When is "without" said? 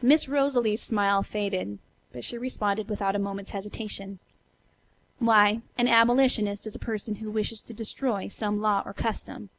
2.88-3.16